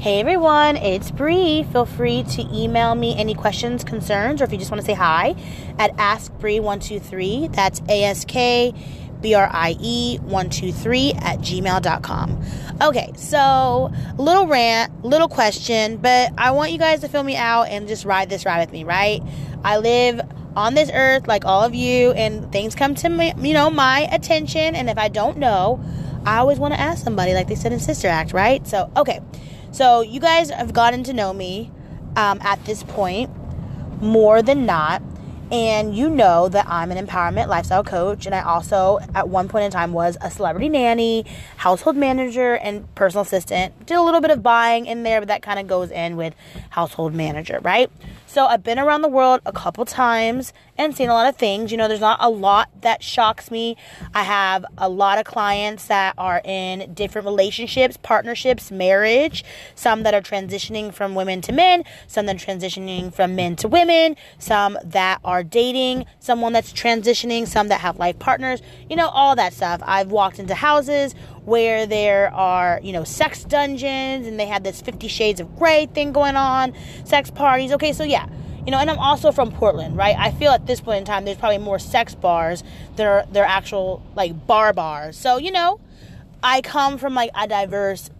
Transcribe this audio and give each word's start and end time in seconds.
Hey 0.00 0.20
everyone, 0.20 0.76
it's 0.76 1.10
Brie. 1.10 1.64
Feel 1.72 1.84
free 1.84 2.22
to 2.22 2.42
email 2.56 2.94
me 2.94 3.16
any 3.16 3.34
questions, 3.34 3.82
concerns, 3.82 4.40
or 4.40 4.44
if 4.44 4.52
you 4.52 4.58
just 4.58 4.70
want 4.70 4.80
to 4.80 4.86
say 4.86 4.94
hi 4.94 5.34
at 5.76 5.90
askbrie123. 5.96 7.52
That's 7.52 7.82
A 7.88 8.04
S 8.04 8.24
K 8.24 8.72
B 9.20 9.34
R 9.34 9.50
I 9.52 9.74
E 9.80 10.18
123 10.18 11.14
at 11.14 11.40
gmail.com. 11.40 12.44
Okay, 12.80 13.12
so 13.16 13.90
little 14.18 14.46
rant, 14.46 15.04
little 15.04 15.26
question, 15.26 15.96
but 15.96 16.30
I 16.38 16.52
want 16.52 16.70
you 16.70 16.78
guys 16.78 17.00
to 17.00 17.08
fill 17.08 17.24
me 17.24 17.34
out 17.34 17.64
and 17.64 17.88
just 17.88 18.04
ride 18.04 18.30
this 18.30 18.46
ride 18.46 18.60
with 18.60 18.70
me, 18.70 18.84
right? 18.84 19.20
I 19.64 19.78
live 19.78 20.20
on 20.54 20.74
this 20.74 20.92
earth 20.94 21.26
like 21.26 21.44
all 21.44 21.64
of 21.64 21.74
you, 21.74 22.12
and 22.12 22.52
things 22.52 22.76
come 22.76 22.94
to 22.94 23.08
me, 23.08 23.32
you 23.38 23.52
know, 23.52 23.68
my 23.68 24.02
attention, 24.12 24.76
and 24.76 24.88
if 24.88 24.96
I 24.96 25.08
don't 25.08 25.38
know, 25.38 25.84
I 26.24 26.36
always 26.36 26.60
want 26.60 26.74
to 26.74 26.78
ask 26.78 27.02
somebody, 27.02 27.34
like 27.34 27.48
they 27.48 27.56
said 27.56 27.72
in 27.72 27.80
Sister 27.80 28.06
Act, 28.06 28.32
right? 28.32 28.64
So, 28.64 28.92
okay. 28.96 29.20
So 29.70 30.00
you 30.00 30.20
guys 30.20 30.50
have 30.50 30.72
gotten 30.72 31.04
to 31.04 31.12
know 31.12 31.32
me 31.32 31.70
um, 32.16 32.38
at 32.42 32.64
this 32.64 32.82
point 32.82 33.30
more 34.00 34.42
than 34.42 34.66
not. 34.66 35.02
And 35.50 35.96
you 35.96 36.10
know 36.10 36.50
that 36.50 36.66
I'm 36.68 36.90
an 36.92 37.06
empowerment 37.06 37.48
lifestyle 37.48 37.82
coach. 37.82 38.26
And 38.26 38.34
I 38.34 38.42
also, 38.42 38.98
at 39.14 39.30
one 39.30 39.48
point 39.48 39.64
in 39.64 39.70
time, 39.70 39.94
was 39.94 40.18
a 40.20 40.30
celebrity 40.30 40.68
nanny, 40.68 41.24
household 41.56 41.96
manager, 41.96 42.56
and 42.56 42.94
personal 42.94 43.22
assistant. 43.22 43.86
Did 43.86 43.96
a 43.96 44.02
little 44.02 44.20
bit 44.20 44.30
of 44.30 44.42
buying 44.42 44.84
in 44.84 45.04
there, 45.04 45.22
but 45.22 45.28
that 45.28 45.40
kind 45.40 45.58
of 45.58 45.66
goes 45.66 45.90
in 45.90 46.16
with 46.16 46.34
household 46.68 47.14
manager, 47.14 47.60
right? 47.62 47.90
So 48.26 48.44
I've 48.44 48.62
been 48.62 48.78
around 48.78 49.00
the 49.00 49.08
world 49.08 49.40
a 49.46 49.52
couple 49.52 49.86
times 49.86 50.52
and 50.78 50.96
seen 50.96 51.10
a 51.10 51.14
lot 51.14 51.28
of 51.28 51.36
things. 51.36 51.70
You 51.70 51.76
know, 51.76 51.88
there's 51.88 52.00
not 52.00 52.18
a 52.22 52.30
lot 52.30 52.70
that 52.80 53.02
shocks 53.02 53.50
me. 53.50 53.76
I 54.14 54.22
have 54.22 54.64
a 54.78 54.88
lot 54.88 55.18
of 55.18 55.24
clients 55.24 55.88
that 55.88 56.14
are 56.16 56.40
in 56.44 56.94
different 56.94 57.26
relationships, 57.26 57.98
partnerships, 58.00 58.70
marriage, 58.70 59.44
some 59.74 60.04
that 60.04 60.14
are 60.14 60.22
transitioning 60.22 60.94
from 60.94 61.14
women 61.14 61.40
to 61.42 61.52
men, 61.52 61.84
some 62.06 62.26
that 62.26 62.36
are 62.36 62.46
transitioning 62.46 63.12
from 63.12 63.34
men 63.34 63.56
to 63.56 63.68
women, 63.68 64.16
some 64.38 64.78
that 64.84 65.20
are 65.24 65.42
dating 65.42 66.06
someone 66.20 66.52
that's 66.52 66.72
transitioning, 66.72 67.46
some 67.46 67.68
that 67.68 67.80
have 67.80 67.98
life 67.98 68.18
partners, 68.18 68.62
you 68.88 68.96
know, 68.96 69.08
all 69.08 69.34
that 69.34 69.52
stuff. 69.52 69.82
I've 69.84 70.10
walked 70.10 70.38
into 70.38 70.54
houses 70.54 71.14
where 71.44 71.86
there 71.86 72.32
are, 72.34 72.80
you 72.82 72.92
know, 72.92 73.04
sex 73.04 73.44
dungeons 73.44 74.26
and 74.26 74.38
they 74.38 74.46
have 74.46 74.62
this 74.62 74.80
50 74.80 75.08
shades 75.08 75.40
of 75.40 75.56
gray 75.56 75.86
thing 75.86 76.12
going 76.12 76.36
on, 76.36 76.74
sex 77.04 77.30
parties. 77.30 77.72
Okay, 77.72 77.92
so 77.92 78.04
yeah. 78.04 78.28
You 78.68 78.72
know, 78.72 78.80
and 78.80 78.90
I'm 78.90 78.98
also 78.98 79.32
from 79.32 79.50
Portland, 79.50 79.96
right? 79.96 80.14
I 80.18 80.30
feel 80.30 80.50
at 80.50 80.66
this 80.66 80.78
point 80.78 80.98
in 80.98 81.04
time 81.06 81.24
there's 81.24 81.38
probably 81.38 81.56
more 81.56 81.78
sex 81.78 82.14
bars 82.14 82.62
than 82.96 83.06
are 83.06 83.24
their 83.32 83.46
actual 83.46 84.02
like 84.14 84.46
bar 84.46 84.74
bars. 84.74 85.16
So, 85.16 85.38
you 85.38 85.50
know, 85.50 85.80
I 86.42 86.60
come 86.60 86.98
from 86.98 87.14
like 87.14 87.30
a 87.34 87.48
diverse 87.48 88.10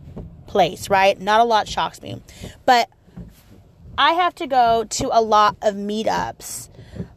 place, 0.47 0.89
right? 0.89 1.21
Not 1.21 1.43
a 1.43 1.45
lot 1.45 1.69
shocks 1.69 2.01
me. 2.01 2.23
But 2.65 2.89
I 3.99 4.13
have 4.13 4.35
to 4.37 4.47
go 4.47 4.85
to 4.85 5.11
a 5.13 5.21
lot 5.21 5.59
of 5.61 5.75
meetups 5.75 6.71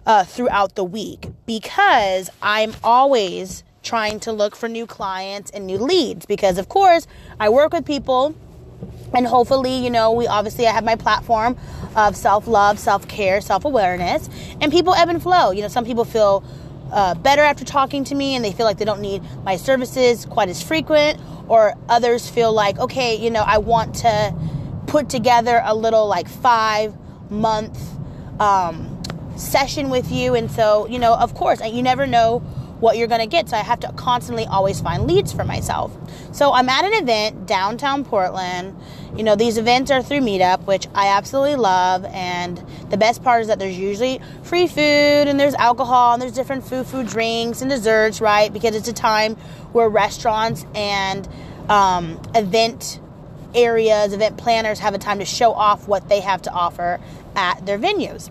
uh, 0.05 0.25
throughout 0.25 0.75
the 0.75 0.83
week 0.83 1.29
because 1.45 2.29
I'm 2.41 2.73
always 2.83 3.63
trying 3.81 4.19
to 4.19 4.33
look 4.33 4.57
for 4.57 4.67
new 4.67 4.85
clients 4.85 5.49
and 5.51 5.65
new 5.65 5.77
leads 5.77 6.25
because 6.25 6.57
of 6.57 6.67
course 6.67 7.07
I 7.39 7.47
work 7.47 7.71
with 7.71 7.85
people 7.85 8.35
and 9.13 9.27
hopefully 9.27 9.77
you 9.77 9.89
know 9.89 10.11
we 10.11 10.27
obviously 10.27 10.67
I 10.67 10.71
have 10.71 10.83
my 10.83 10.95
platform 10.95 11.57
of 11.95 12.15
self-love, 12.15 12.79
self-care, 12.79 13.41
self-awareness. 13.41 14.29
And 14.61 14.71
people 14.71 14.93
ebb 14.93 15.09
and 15.09 15.21
flow. 15.21 15.51
You 15.51 15.61
know, 15.61 15.67
some 15.67 15.85
people 15.85 16.05
feel 16.05 16.43
uh, 16.91 17.15
better 17.15 17.41
after 17.41 17.65
talking 17.65 18.03
to 18.05 18.15
me 18.15 18.35
and 18.35 18.43
they 18.43 18.51
feel 18.51 18.65
like 18.65 18.77
they 18.77 18.85
don't 18.85 19.01
need 19.01 19.21
my 19.43 19.55
services 19.55 20.25
quite 20.25 20.49
as 20.49 20.61
frequent. 20.61 21.19
Or 21.47 21.75
others 21.89 22.29
feel 22.29 22.53
like 22.53 22.79
okay, 22.79 23.15
you 23.15 23.29
know, 23.29 23.43
I 23.45 23.57
want 23.57 23.95
to 23.95 24.33
put 24.87 25.09
together 25.09 25.61
a 25.63 25.75
little 25.75 26.07
like 26.07 26.27
5 26.27 26.95
month 27.31 27.79
um, 28.39 29.01
session 29.35 29.89
with 29.89 30.11
you. 30.11 30.35
And 30.35 30.49
so, 30.49 30.87
you 30.87 30.99
know, 30.99 31.13
of 31.13 31.33
course, 31.33 31.61
you 31.61 31.83
never 31.83 32.07
know 32.07 32.41
what 32.81 32.97
you're 32.97 33.07
going 33.07 33.21
to 33.21 33.27
get. 33.27 33.47
So 33.47 33.55
I 33.55 33.61
have 33.61 33.79
to 33.81 33.91
constantly 33.93 34.45
always 34.45 34.81
find 34.81 35.07
leads 35.07 35.31
for 35.31 35.45
myself. 35.45 35.95
So 36.33 36.51
I'm 36.51 36.67
at 36.67 36.83
an 36.83 36.93
event 36.93 37.45
downtown 37.45 38.03
Portland. 38.03 38.77
You 39.15 39.23
know, 39.23 39.35
these 39.35 39.57
events 39.57 39.91
are 39.91 40.03
through 40.03 40.19
Meetup, 40.19 40.65
which 40.65 40.87
I 40.93 41.07
absolutely 41.07 41.55
love. 41.55 42.05
And 42.05 42.57
the 42.89 42.97
best 42.97 43.23
part 43.23 43.41
is 43.41 43.47
that 43.47 43.59
there's 43.59 43.77
usually 43.77 44.19
free 44.43 44.67
food 44.67 44.81
and 44.81 45.39
there's 45.39 45.53
alcohol 45.55 46.13
and 46.13 46.21
there's 46.21 46.33
different 46.33 46.65
food, 46.65 46.85
food 46.85 47.07
drinks 47.07 47.61
and 47.61 47.69
desserts, 47.69 48.19
right? 48.19 48.51
Because 48.51 48.75
it's 48.75 48.87
a 48.87 48.93
time 48.93 49.35
where 49.73 49.87
restaurants 49.87 50.65
and 50.75 51.27
um, 51.69 52.21
event 52.35 52.99
areas, 53.53 54.13
event 54.13 54.37
planners 54.37 54.79
have 54.79 54.93
a 54.93 54.97
time 54.97 55.19
to 55.19 55.25
show 55.25 55.53
off 55.53 55.87
what 55.87 56.09
they 56.09 56.21
have 56.21 56.41
to 56.43 56.51
offer 56.51 56.99
at 57.35 57.65
their 57.65 57.77
venues. 57.77 58.29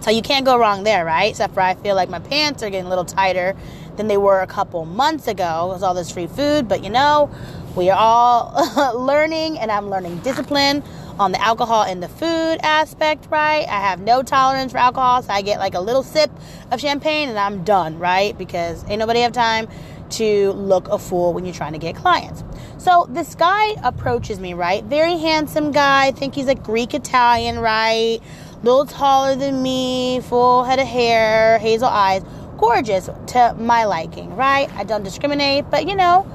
So 0.00 0.10
you 0.10 0.22
can't 0.22 0.46
go 0.46 0.58
wrong 0.58 0.82
there, 0.82 1.04
right? 1.04 1.30
Except 1.30 1.52
for 1.52 1.60
I 1.60 1.74
feel 1.74 1.94
like 1.94 2.08
my 2.08 2.20
pants 2.20 2.62
are 2.62 2.70
getting 2.70 2.86
a 2.86 2.88
little 2.88 3.04
tighter 3.04 3.54
than 3.96 4.08
they 4.08 4.16
were 4.16 4.40
a 4.40 4.46
couple 4.46 4.86
months 4.86 5.28
ago 5.28 5.70
with 5.72 5.82
all 5.82 5.92
this 5.92 6.10
free 6.10 6.26
food. 6.26 6.68
But 6.68 6.82
you 6.82 6.88
know, 6.88 7.30
we 7.76 7.90
are 7.90 7.98
all 7.98 8.98
learning, 9.04 9.58
and 9.58 9.70
I'm 9.70 9.90
learning 9.90 10.18
discipline 10.18 10.82
on 11.18 11.32
the 11.32 11.42
alcohol 11.42 11.82
and 11.82 12.02
the 12.02 12.08
food 12.08 12.58
aspect, 12.62 13.28
right? 13.30 13.68
I 13.68 13.80
have 13.80 14.00
no 14.00 14.22
tolerance 14.22 14.72
for 14.72 14.78
alcohol, 14.78 15.22
so 15.22 15.30
I 15.32 15.42
get 15.42 15.58
like 15.58 15.74
a 15.74 15.80
little 15.80 16.02
sip 16.02 16.30
of 16.72 16.80
champagne 16.80 17.28
and 17.28 17.38
I'm 17.38 17.62
done, 17.62 17.98
right? 17.98 18.36
Because 18.38 18.82
ain't 18.88 19.00
nobody 19.00 19.20
have 19.20 19.32
time 19.32 19.68
to 20.12 20.52
look 20.52 20.88
a 20.88 20.98
fool 20.98 21.34
when 21.34 21.44
you're 21.44 21.54
trying 21.54 21.74
to 21.74 21.78
get 21.78 21.94
clients. 21.94 22.42
So 22.80 23.06
this 23.10 23.34
guy 23.34 23.74
approaches 23.82 24.40
me, 24.40 24.54
right? 24.54 24.82
Very 24.82 25.18
handsome 25.18 25.70
guy. 25.70 26.06
I 26.06 26.12
think 26.12 26.34
he's 26.34 26.46
like 26.46 26.62
Greek 26.62 26.94
Italian, 26.94 27.58
right? 27.58 28.20
little 28.62 28.84
taller 28.84 29.36
than 29.36 29.62
me, 29.62 30.20
full 30.20 30.64
head 30.64 30.78
of 30.78 30.86
hair, 30.86 31.58
hazel 31.58 31.88
eyes, 31.88 32.22
gorgeous 32.58 33.08
to 33.28 33.54
my 33.58 33.84
liking, 33.84 34.34
right? 34.36 34.70
I 34.74 34.84
don't 34.84 35.02
discriminate, 35.02 35.70
but 35.70 35.88
you 35.88 35.96
know, 35.96 36.26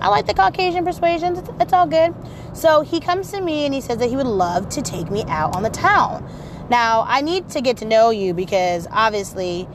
I 0.00 0.08
like 0.08 0.26
the 0.26 0.34
Caucasian 0.34 0.84
persuasions. 0.84 1.38
It's, 1.38 1.48
it's, 1.60 1.72
all 1.72 1.86
good. 1.86 2.14
So 2.52 2.80
he 2.80 3.00
comes 3.00 3.30
to 3.30 3.40
me 3.40 3.64
and 3.64 3.72
he 3.72 3.80
says 3.80 3.98
that 3.98 4.08
he 4.08 4.16
would 4.16 4.26
love 4.26 4.68
to 4.70 4.82
take 4.82 5.10
me 5.10 5.24
out 5.28 5.54
on 5.54 5.62
the 5.62 5.70
town. 5.70 6.28
Now, 6.68 7.04
I 7.06 7.20
need 7.20 7.48
to 7.50 7.60
get 7.60 7.76
to 7.78 7.84
know 7.84 8.10
you 8.10 8.34
because 8.34 8.88
obviously, 8.90 9.68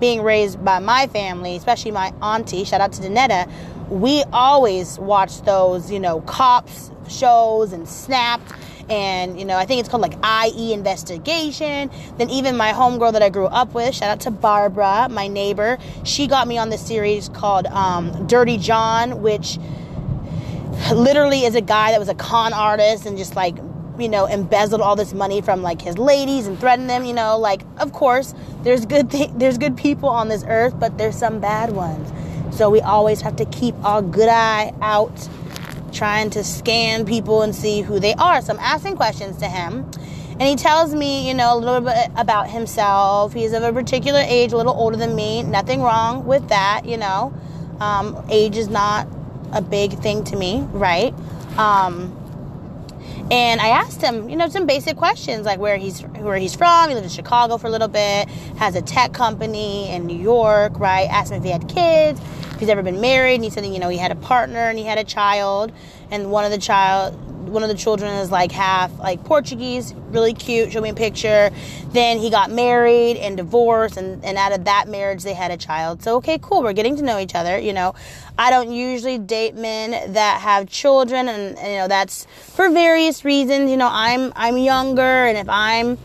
being 0.00 0.22
raised 0.22 0.64
by 0.64 0.78
my 0.78 1.06
family, 1.08 1.56
especially 1.56 1.90
my 1.90 2.12
auntie, 2.22 2.64
shout 2.64 2.80
out 2.80 2.92
to 2.92 3.02
Danetta, 3.02 3.50
we 3.88 4.22
always 4.32 4.98
watch 4.98 5.42
those, 5.42 5.90
you 5.90 6.00
know, 6.00 6.20
cops 6.22 6.90
shows 7.08 7.72
and 7.72 7.88
snapped 7.88 8.52
and 8.90 9.38
you 9.38 9.44
know 9.44 9.56
i 9.56 9.64
think 9.64 9.80
it's 9.80 9.88
called 9.88 10.02
like 10.02 10.16
ie 10.46 10.72
investigation. 10.72 11.90
Then 12.18 12.30
even 12.30 12.56
my 12.56 12.72
homegirl 12.72 13.12
that 13.12 13.22
i 13.22 13.28
grew 13.28 13.46
up 13.46 13.74
with 13.74 13.94
shout 13.94 14.10
out 14.10 14.20
to 14.20 14.30
barbara 14.30 15.08
my 15.10 15.28
neighbor 15.28 15.78
she 16.04 16.26
got 16.26 16.46
me 16.46 16.58
on 16.58 16.70
this 16.70 16.86
series 16.86 17.28
called 17.30 17.66
um, 17.66 18.26
dirty 18.26 18.58
john 18.58 19.22
which 19.22 19.58
literally 20.92 21.44
is 21.44 21.54
a 21.54 21.60
guy 21.60 21.92
that 21.92 21.98
was 21.98 22.08
a 22.08 22.14
con 22.14 22.52
artist 22.52 23.06
and 23.06 23.16
just 23.16 23.36
like 23.36 23.56
you 23.98 24.08
know 24.08 24.26
embezzled 24.26 24.80
all 24.80 24.96
this 24.96 25.14
money 25.14 25.40
from 25.40 25.62
like 25.62 25.80
his 25.80 25.96
ladies 25.96 26.46
and 26.46 26.58
threatened 26.58 26.90
them 26.90 27.04
you 27.04 27.14
know 27.14 27.38
like 27.38 27.62
of 27.78 27.92
course 27.92 28.34
there's 28.62 28.84
good 28.84 29.10
th- 29.10 29.30
there's 29.34 29.56
good 29.56 29.76
people 29.76 30.08
on 30.08 30.28
this 30.28 30.44
earth 30.48 30.78
but 30.78 30.98
there's 30.98 31.16
some 31.16 31.40
bad 31.40 31.70
ones 31.72 32.10
so 32.54 32.70
we 32.70 32.80
always 32.80 33.20
have 33.20 33.36
to 33.36 33.44
keep 33.46 33.74
our 33.84 34.00
good 34.00 34.28
eye 34.28 34.72
out 34.80 35.28
trying 35.92 36.30
to 36.30 36.44
scan 36.44 37.04
people 37.04 37.42
and 37.42 37.54
see 37.54 37.82
who 37.82 37.98
they 38.00 38.14
are. 38.14 38.40
So 38.42 38.52
I'm 38.52 38.60
asking 38.60 38.96
questions 38.96 39.36
to 39.38 39.48
him. 39.48 39.90
And 40.32 40.42
he 40.42 40.56
tells 40.56 40.94
me, 40.94 41.28
you 41.28 41.34
know, 41.34 41.56
a 41.56 41.58
little 41.58 41.80
bit 41.80 42.10
about 42.16 42.50
himself. 42.50 43.32
He's 43.32 43.52
of 43.52 43.62
a 43.62 43.72
particular 43.72 44.20
age, 44.20 44.52
a 44.52 44.56
little 44.56 44.74
older 44.74 44.96
than 44.96 45.14
me. 45.14 45.44
Nothing 45.44 45.80
wrong 45.80 46.26
with 46.26 46.48
that, 46.48 46.82
you 46.84 46.96
know. 46.96 47.32
Um, 47.80 48.24
age 48.28 48.56
is 48.56 48.68
not 48.68 49.06
a 49.52 49.62
big 49.62 49.92
thing 50.00 50.24
to 50.24 50.36
me, 50.36 50.60
right? 50.72 51.14
Um, 51.56 52.20
and 53.30 53.60
I 53.60 53.68
asked 53.68 54.02
him, 54.02 54.28
you 54.28 54.36
know, 54.36 54.48
some 54.48 54.66
basic 54.66 54.96
questions 54.96 55.46
like 55.46 55.58
where 55.58 55.76
he's 55.76 56.00
where 56.02 56.36
he's 56.36 56.54
from. 56.54 56.88
He 56.88 56.94
lived 56.94 57.06
in 57.06 57.10
Chicago 57.10 57.56
for 57.56 57.68
a 57.68 57.70
little 57.70 57.88
bit, 57.88 58.28
has 58.58 58.74
a 58.74 58.82
tech 58.82 59.12
company 59.12 59.88
in 59.90 60.06
New 60.06 60.18
York, 60.18 60.78
right? 60.78 61.08
Asked 61.08 61.32
him 61.32 61.38
if 61.38 61.44
he 61.44 61.50
had 61.50 61.68
kids, 61.68 62.20
if 62.54 62.60
he's 62.60 62.68
ever 62.68 62.82
been 62.82 63.00
married, 63.00 63.36
and 63.36 63.44
he 63.44 63.50
said, 63.50 63.66
you 63.66 63.78
know, 63.78 63.88
he 63.88 63.98
had 63.98 64.12
a 64.12 64.16
partner 64.16 64.68
and 64.68 64.78
he 64.78 64.84
had 64.84 64.98
a 64.98 65.04
child, 65.04 65.72
and 66.10 66.30
one 66.30 66.44
of 66.44 66.50
the 66.50 66.58
child 66.58 67.14
one 67.48 67.62
of 67.62 67.68
the 67.68 67.74
children 67.74 68.12
is 68.14 68.30
like 68.30 68.52
half 68.52 68.96
like 68.98 69.24
Portuguese, 69.24 69.94
really 70.08 70.34
cute. 70.34 70.72
Showed 70.72 70.82
me 70.82 70.90
a 70.90 70.94
picture. 70.94 71.50
Then 71.88 72.18
he 72.18 72.30
got 72.30 72.50
married 72.50 73.16
and 73.16 73.36
divorced, 73.36 73.96
and, 73.96 74.24
and 74.24 74.36
out 74.36 74.52
of 74.52 74.64
that 74.64 74.88
marriage, 74.88 75.22
they 75.22 75.34
had 75.34 75.50
a 75.50 75.56
child. 75.56 76.02
So, 76.02 76.16
okay, 76.16 76.38
cool. 76.40 76.62
We're 76.62 76.72
getting 76.72 76.96
to 76.96 77.02
know 77.02 77.18
each 77.18 77.34
other. 77.34 77.58
You 77.58 77.72
know, 77.72 77.94
I 78.38 78.50
don't 78.50 78.70
usually 78.70 79.18
date 79.18 79.54
men 79.54 80.12
that 80.12 80.40
have 80.40 80.68
children, 80.68 81.28
and, 81.28 81.58
and 81.58 81.72
you 81.72 81.78
know, 81.78 81.88
that's 81.88 82.26
for 82.54 82.70
various 82.70 83.24
reasons. 83.24 83.70
You 83.70 83.76
know, 83.76 83.88
I'm 83.90 84.32
I'm 84.34 84.56
younger, 84.56 85.02
and 85.02 85.38
if 85.38 85.48
I'm 85.48 85.98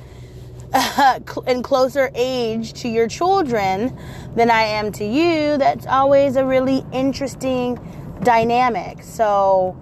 uh, 0.74 1.19
in 1.48 1.63
closer 1.63 2.12
age 2.13 2.74
to 2.74 2.90
your 2.90 3.07
children 3.07 3.98
than 4.39 4.50
I 4.50 4.63
am 4.63 4.91
to 4.94 5.06
you, 5.06 5.57
that's 5.57 5.86
always 5.86 6.38
a 6.38 6.45
really 6.45 6.86
interesting 6.94 7.77
dynamic. 8.24 9.03
So, 9.03 9.77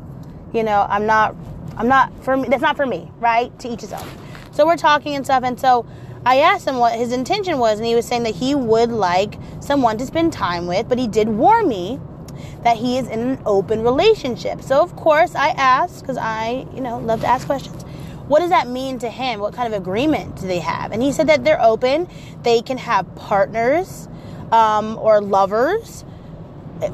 you 0.52 0.64
know, 0.64 0.88
I'm 0.90 1.06
not 1.06 1.36
I'm 1.78 1.88
not 1.88 2.12
for 2.24 2.36
me. 2.36 2.48
That's 2.50 2.64
not 2.64 2.76
for 2.76 2.88
me, 2.88 3.12
right? 3.20 3.58
To 3.60 3.72
each 3.72 3.82
his 3.82 3.94
own. 3.94 4.08
So 4.52 4.66
we're 4.66 4.76
talking 4.76 5.16
and 5.16 5.24
stuff, 5.24 5.44
and 5.44 5.60
so 5.60 5.86
I 6.26 6.40
asked 6.40 6.68
him 6.68 6.78
what 6.78 6.98
his 6.98 7.12
intention 7.12 7.60
was, 7.60 7.78
and 7.78 7.86
he 7.86 7.94
was 7.94 8.08
saying 8.08 8.24
that 8.24 8.34
he 8.34 8.56
would 8.56 8.92
like 8.92 9.36
someone 9.60 10.00
to 10.00 10.08
spend 10.08 10.34
time 10.34 10.66
with, 10.66 10.90
but 10.90 10.98
he 10.98 11.08
did 11.08 11.30
warn 11.30 11.68
me 11.68 12.00
that 12.64 12.78
he 12.78 12.98
is 12.98 13.08
in 13.08 13.20
an 13.20 13.42
open 13.46 13.84
relationship. 13.84 14.64
So 14.64 14.82
of 14.82 14.96
course 14.96 15.36
I 15.36 15.50
asked 15.50 16.02
because 16.02 16.18
I, 16.18 16.66
you 16.74 16.82
know, 16.82 16.98
love 16.98 17.22
to 17.22 17.28
ask 17.28 17.46
questions. 17.46 17.84
What 18.28 18.40
does 18.40 18.50
that 18.50 18.68
mean 18.68 18.98
to 19.00 19.10
him? 19.10 19.40
What 19.40 19.54
kind 19.54 19.72
of 19.72 19.80
agreement 19.80 20.36
do 20.38 20.48
they 20.48 20.60
have? 20.60 20.92
And 20.92 21.04
he 21.04 21.12
said 21.12 21.28
that 21.28 21.44
they're 21.44 21.62
open. 21.62 22.10
They 22.42 22.62
can 22.62 22.80
have 22.80 23.16
partners 23.16 24.10
um, 24.52 24.98
or 24.98 25.22
lovers 25.22 26.04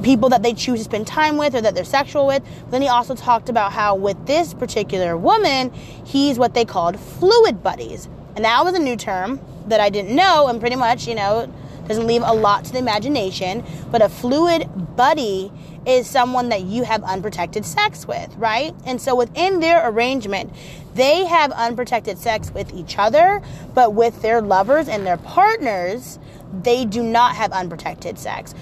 people 0.02 0.30
that 0.30 0.42
they 0.42 0.54
choose 0.54 0.80
to 0.80 0.84
spend 0.84 1.06
time 1.06 1.36
with 1.36 1.54
or 1.54 1.60
that 1.60 1.74
they're 1.74 1.84
sexual 1.84 2.26
with. 2.26 2.42
But 2.62 2.70
then 2.70 2.82
he 2.82 2.88
also 2.88 3.14
talked 3.14 3.48
about 3.48 3.72
how 3.72 3.94
with 3.94 4.26
this 4.26 4.54
particular 4.54 5.16
woman, 5.16 5.72
he's 6.04 6.38
what 6.38 6.54
they 6.54 6.64
called 6.64 6.98
fluid 6.98 7.62
buddies. 7.62 8.08
And 8.36 8.44
that 8.44 8.64
was 8.64 8.74
a 8.74 8.78
new 8.78 8.96
term 8.96 9.40
that 9.66 9.80
I 9.80 9.90
didn't 9.90 10.14
know 10.14 10.48
and 10.48 10.60
pretty 10.60 10.76
much, 10.76 11.06
you 11.06 11.14
know, 11.14 11.52
doesn't 11.86 12.06
leave 12.06 12.22
a 12.24 12.32
lot 12.32 12.64
to 12.66 12.72
the 12.72 12.78
imagination. 12.78 13.64
But 13.90 14.02
a 14.02 14.08
fluid 14.08 14.68
buddy 14.96 15.52
is 15.86 16.08
someone 16.08 16.48
that 16.48 16.62
you 16.62 16.84
have 16.84 17.02
unprotected 17.04 17.66
sex 17.66 18.06
with, 18.06 18.34
right? 18.36 18.74
And 18.86 19.00
so 19.00 19.14
within 19.14 19.60
their 19.60 19.88
arrangement, 19.88 20.52
they 20.94 21.26
have 21.26 21.52
unprotected 21.52 22.18
sex 22.18 22.50
with 22.52 22.72
each 22.72 22.98
other, 22.98 23.42
but 23.74 23.92
with 23.92 24.22
their 24.22 24.40
lovers 24.40 24.88
and 24.88 25.06
their 25.06 25.18
partners, 25.18 26.18
they 26.62 26.84
do 26.84 27.02
not 27.02 27.34
have 27.34 27.52
unprotected 27.52 28.18
sex 28.18 28.54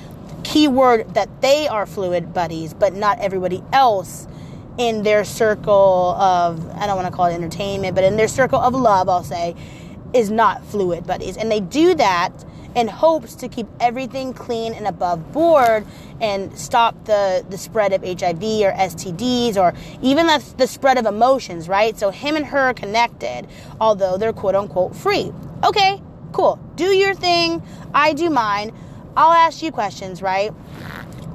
keyword 0.44 1.14
that 1.14 1.40
they 1.40 1.68
are 1.68 1.86
fluid 1.86 2.34
buddies, 2.34 2.74
but 2.74 2.94
not 2.94 3.18
everybody 3.20 3.62
else 3.72 4.26
in 4.78 5.02
their 5.02 5.24
circle 5.24 6.14
of, 6.18 6.68
I 6.76 6.86
don't 6.86 6.96
want 6.96 7.08
to 7.08 7.14
call 7.14 7.26
it 7.26 7.34
entertainment, 7.34 7.94
but 7.94 8.04
in 8.04 8.16
their 8.16 8.28
circle 8.28 8.58
of 8.58 8.74
love, 8.74 9.08
I'll 9.08 9.24
say, 9.24 9.54
is 10.12 10.30
not 10.30 10.64
fluid 10.66 11.06
buddies. 11.06 11.36
And 11.36 11.50
they 11.50 11.60
do 11.60 11.94
that 11.94 12.32
in 12.74 12.88
hopes 12.88 13.34
to 13.36 13.48
keep 13.48 13.66
everything 13.80 14.32
clean 14.32 14.74
and 14.74 14.86
above 14.86 15.32
board 15.32 15.84
and 16.20 16.56
stop 16.58 17.04
the, 17.04 17.44
the 17.50 17.58
spread 17.58 17.92
of 17.92 18.02
HIV 18.02 18.42
or 18.42 18.72
STDs 18.72 19.56
or 19.56 19.74
even 20.02 20.26
the, 20.26 20.44
the 20.56 20.66
spread 20.66 20.98
of 20.98 21.06
emotions, 21.06 21.68
right? 21.68 21.98
So 21.98 22.10
him 22.10 22.36
and 22.36 22.46
her 22.46 22.58
are 22.58 22.74
connected, 22.74 23.46
although 23.80 24.16
they're 24.16 24.32
quote 24.32 24.54
unquote 24.54 24.94
free. 24.96 25.32
Okay, 25.64 26.00
cool. 26.32 26.58
Do 26.76 26.86
your 26.86 27.14
thing. 27.14 27.62
I 27.94 28.12
do 28.12 28.30
mine. 28.30 28.72
I'll 29.16 29.32
ask 29.32 29.62
you 29.62 29.70
questions, 29.70 30.22
right? 30.22 30.52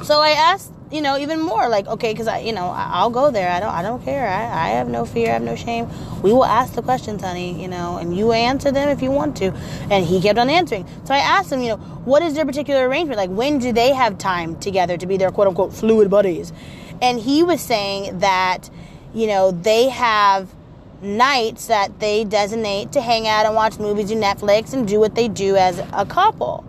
So 0.04 0.19
I 0.19 0.31
asked, 0.31 0.74
you 0.92 1.01
know, 1.01 1.18
even 1.18 1.42
more 1.42 1.68
like, 1.68 1.88
okay, 1.88 2.13
because 2.13 2.28
I, 2.28 2.39
you 2.39 2.54
know, 2.54 2.68
I'll 2.68 3.10
go 3.10 3.30
there. 3.30 3.51
I 3.51 3.60
don't, 3.60 3.74
I 3.74 3.81
don't 3.81 4.04
care. 4.04 4.28
I, 4.28 4.44
I 4.44 4.69
have 4.69 4.88
no 4.88 5.06
fear. 5.06 5.30
I 5.30 5.34
have 5.34 5.42
no 5.42 5.56
shame. 5.56 5.89
We 6.22 6.31
will 6.31 6.45
ask 6.45 6.74
the 6.74 6.81
questions, 6.81 7.22
honey, 7.22 7.62
you 7.62 7.68
know, 7.68 7.98
and 7.98 8.16
you 8.16 8.31
answer 8.31 8.72
them 8.72 8.88
if 8.89 9.01
you 9.01 9.12
want 9.12 9.36
to. 9.38 9.51
And 9.92 10.06
he 10.06 10.22
kept 10.22 10.39
on 10.39 10.50
answering. 10.50 10.88
So 11.04 11.13
I 11.13 11.18
asked 11.18 11.51
him, 11.51 11.62
you 11.62 11.69
know, 11.69 11.78
what 11.78 12.24
is 12.24 12.36
their 12.36 12.45
particular 12.45 12.88
arrangement? 12.88 13.18
Like, 13.18 13.30
when 13.30 13.60
do 13.60 13.74
they 13.74 13.94
have 13.94 14.18
time 14.18 14.57
together 14.60 14.95
to 14.98 15.06
be 15.06 15.18
their 15.18 15.31
quote 15.31 15.48
unquote 15.48 15.74
fluid 15.74 16.10
buddies? 16.10 16.54
And 17.01 17.19
he 17.19 17.44
was 17.44 17.62
saying 17.62 18.19
that, 18.19 18.69
you 19.13 19.28
know, 19.28 19.51
they 19.51 19.90
have 19.90 20.54
nights 21.01 21.68
that 21.68 22.00
they 22.00 22.24
designate 22.24 22.94
to 22.94 23.01
hang 23.01 23.28
out 23.28 23.45
and 23.45 23.56
watch 23.56 23.78
movies, 23.78 24.07
do 24.07 24.16
Netflix, 24.16 24.74
and 24.74 24.88
do 24.88 25.00
what 25.00 25.16
they 25.16 25.28
do 25.28 25.56
as 25.56 25.80
a 25.94 26.06
couple. 26.06 26.66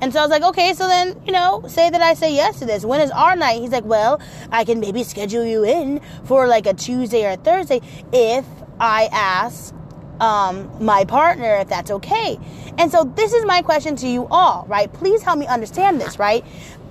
And 0.00 0.12
so 0.12 0.18
I 0.20 0.22
was 0.22 0.30
like, 0.30 0.42
okay, 0.42 0.74
so 0.74 0.86
then, 0.88 1.20
you 1.24 1.32
know, 1.32 1.64
say 1.68 1.88
that 1.88 2.02
I 2.02 2.14
say 2.14 2.34
yes 2.34 2.58
to 2.58 2.66
this. 2.66 2.84
When 2.84 3.00
is 3.00 3.10
our 3.10 3.34
night? 3.34 3.60
He's 3.60 3.70
like, 3.70 3.84
well, 3.84 4.20
I 4.52 4.64
can 4.64 4.78
maybe 4.78 5.02
schedule 5.04 5.44
you 5.44 5.64
in 5.64 6.00
for 6.24 6.46
like 6.46 6.66
a 6.66 6.74
Tuesday 6.74 7.24
or 7.24 7.30
a 7.30 7.36
Thursday 7.36 7.80
if 8.12 8.44
I 8.78 9.08
ask 9.10 9.74
um, 10.20 10.70
my 10.84 11.04
partner 11.04 11.56
if 11.56 11.68
that's 11.68 11.90
okay. 11.90 12.38
And 12.78 12.90
so 12.90 13.04
this 13.04 13.32
is 13.32 13.44
my 13.46 13.62
question 13.62 13.96
to 13.96 14.08
you 14.08 14.26
all, 14.30 14.66
right? 14.68 14.92
Please 14.92 15.22
help 15.22 15.38
me 15.38 15.46
understand 15.46 16.00
this, 16.00 16.18
right? 16.18 16.44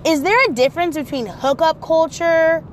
Is 0.06 0.22
there 0.22 0.38
a 0.46 0.52
difference 0.54 0.96
between 0.96 1.26
hookup 1.26 1.82
culture, 1.82 2.64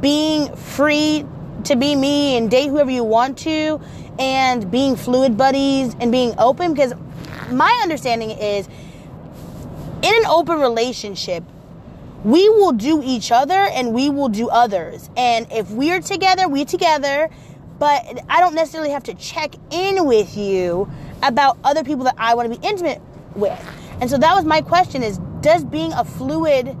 being 0.00 0.54
free 0.56 1.24
to 1.64 1.76
be 1.76 1.94
me 1.94 2.36
and 2.36 2.50
date 2.50 2.68
whoever 2.68 2.90
you 2.90 3.04
want 3.04 3.38
to, 3.38 3.80
and 4.18 4.70
being 4.70 4.96
fluid 4.96 5.36
buddies 5.36 5.94
and 6.00 6.10
being 6.10 6.34
open? 6.38 6.74
Because 6.74 6.94
my 7.50 7.78
understanding 7.82 8.30
is 8.30 8.68
in 10.02 10.14
an 10.14 10.26
open 10.26 10.58
relationship, 10.58 11.44
we 12.24 12.48
will 12.48 12.72
do 12.72 13.02
each 13.04 13.32
other 13.32 13.54
and 13.54 13.92
we 13.92 14.10
will 14.10 14.28
do 14.28 14.48
others. 14.48 15.10
And 15.16 15.46
if 15.50 15.70
we're 15.70 16.00
together, 16.00 16.48
we're 16.48 16.64
together. 16.64 17.30
But 17.78 18.24
I 18.28 18.40
don't 18.40 18.54
necessarily 18.54 18.90
have 18.90 19.04
to 19.04 19.14
check 19.14 19.54
in 19.70 20.06
with 20.06 20.36
you 20.36 20.90
about 21.22 21.58
other 21.64 21.82
people 21.82 22.04
that 22.04 22.14
I 22.18 22.34
want 22.34 22.52
to 22.52 22.58
be 22.58 22.66
intimate 22.66 23.00
with. 23.34 23.58
And 24.00 24.08
so 24.08 24.18
that 24.18 24.34
was 24.34 24.44
my 24.44 24.60
question 24.60 25.02
is 25.02 25.18
does 25.40 25.64
being 25.64 25.92
a 25.92 26.04
fluid 26.04 26.76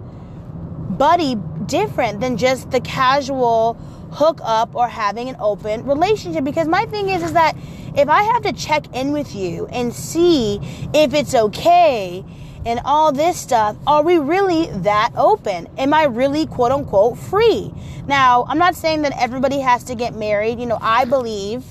buddy 0.98 1.36
different 1.66 2.20
than 2.20 2.36
just 2.36 2.70
the 2.70 2.80
casual 2.80 3.74
hook 4.12 4.40
up 4.42 4.74
or 4.74 4.86
having 4.86 5.28
an 5.28 5.36
open 5.40 5.84
relationship? 5.84 6.44
Because 6.44 6.68
my 6.68 6.84
thing 6.86 7.08
is 7.08 7.22
is 7.22 7.32
that 7.32 7.56
if 7.96 8.08
I 8.08 8.22
have 8.22 8.42
to 8.42 8.52
check 8.52 8.94
in 8.94 9.12
with 9.12 9.34
you 9.34 9.66
and 9.66 9.92
see 9.92 10.60
if 10.94 11.14
it's 11.14 11.34
okay 11.34 12.24
and 12.64 12.80
all 12.84 13.12
this 13.12 13.38
stuff, 13.38 13.76
are 13.86 14.02
we 14.02 14.18
really 14.18 14.66
that 14.82 15.10
open? 15.16 15.68
Am 15.78 15.92
I 15.92 16.04
really 16.04 16.46
quote 16.46 16.72
unquote 16.72 17.18
free? 17.18 17.72
Now, 18.06 18.44
I'm 18.48 18.58
not 18.58 18.74
saying 18.74 19.02
that 19.02 19.12
everybody 19.20 19.60
has 19.60 19.84
to 19.84 19.94
get 19.94 20.14
married. 20.14 20.58
You 20.60 20.66
know, 20.66 20.78
I 20.80 21.04
believe 21.04 21.64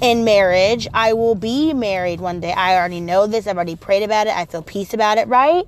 in 0.00 0.24
marriage. 0.24 0.88
I 0.94 1.12
will 1.12 1.34
be 1.34 1.72
married 1.72 2.20
one 2.20 2.40
day. 2.40 2.52
I 2.52 2.76
already 2.76 3.00
know 3.00 3.26
this. 3.26 3.46
I've 3.46 3.56
already 3.56 3.76
prayed 3.76 4.02
about 4.02 4.26
it. 4.26 4.36
I 4.36 4.44
feel 4.44 4.62
peace 4.62 4.94
about 4.94 5.18
it, 5.18 5.28
right? 5.28 5.66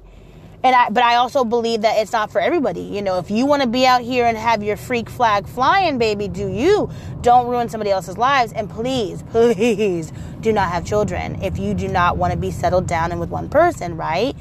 And 0.62 0.76
I, 0.76 0.90
but 0.90 1.02
I 1.02 1.16
also 1.16 1.44
believe 1.44 1.82
that 1.82 1.98
it's 1.98 2.12
not 2.12 2.30
for 2.30 2.40
everybody. 2.40 2.82
You 2.82 3.00
know, 3.00 3.18
if 3.18 3.30
you 3.30 3.46
want 3.46 3.62
to 3.62 3.68
be 3.68 3.86
out 3.86 4.02
here 4.02 4.26
and 4.26 4.36
have 4.36 4.62
your 4.62 4.76
freak 4.76 5.08
flag 5.08 5.46
flying, 5.46 5.96
baby, 5.96 6.28
do 6.28 6.48
you. 6.48 6.90
Don't 7.22 7.46
ruin 7.46 7.68
somebody 7.68 7.90
else's 7.90 8.18
lives. 8.18 8.52
And 8.52 8.68
please, 8.68 9.22
please 9.30 10.12
do 10.40 10.52
not 10.52 10.70
have 10.70 10.84
children 10.84 11.42
if 11.42 11.58
you 11.58 11.72
do 11.72 11.88
not 11.88 12.18
want 12.18 12.32
to 12.32 12.38
be 12.38 12.50
settled 12.50 12.86
down 12.86 13.10
and 13.10 13.20
with 13.20 13.30
one 13.30 13.48
person, 13.48 13.96
right? 13.96 14.36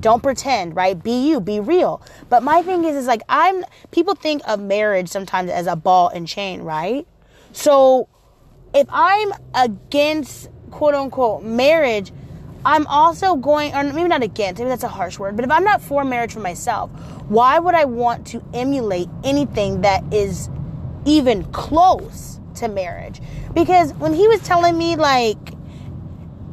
Don't 0.00 0.22
pretend, 0.22 0.76
right? 0.76 1.00
Be 1.02 1.28
you, 1.28 1.40
be 1.40 1.58
real. 1.58 2.00
But 2.28 2.44
my 2.44 2.62
thing 2.62 2.84
is, 2.84 2.94
is 2.94 3.06
like, 3.06 3.22
I'm, 3.28 3.64
people 3.90 4.14
think 4.14 4.42
of 4.46 4.60
marriage 4.60 5.08
sometimes 5.08 5.50
as 5.50 5.66
a 5.66 5.74
ball 5.74 6.08
and 6.10 6.28
chain, 6.28 6.62
right? 6.62 7.06
So 7.52 8.08
if 8.72 8.86
I'm 8.90 9.32
against 9.54 10.50
quote 10.70 10.94
unquote 10.94 11.42
marriage, 11.42 12.12
I'm 12.66 12.84
also 12.88 13.36
going, 13.36 13.72
or 13.76 13.84
maybe 13.84 14.08
not 14.08 14.24
against, 14.24 14.58
maybe 14.58 14.70
that's 14.70 14.82
a 14.82 14.88
harsh 14.88 15.20
word, 15.20 15.36
but 15.36 15.44
if 15.44 15.52
I'm 15.52 15.62
not 15.62 15.80
for 15.80 16.02
marriage 16.04 16.32
for 16.32 16.40
myself, 16.40 16.90
why 17.28 17.60
would 17.60 17.76
I 17.76 17.84
want 17.84 18.26
to 18.28 18.42
emulate 18.52 19.08
anything 19.22 19.82
that 19.82 20.02
is 20.12 20.50
even 21.04 21.44
close 21.52 22.40
to 22.56 22.66
marriage? 22.66 23.20
Because 23.54 23.92
when 23.94 24.12
he 24.14 24.26
was 24.26 24.40
telling 24.40 24.76
me, 24.76 24.96
like, 24.96 25.38